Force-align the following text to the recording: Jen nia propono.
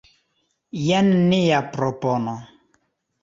Jen 0.83 1.09
nia 1.33 1.59
propono. 1.75 2.33